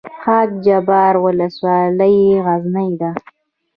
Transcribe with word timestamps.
خاک 0.19 0.49
جبار 0.65 1.13
ولسوالۍ 1.23 2.15
غرنۍ 2.45 2.89
ده؟ 3.01 3.11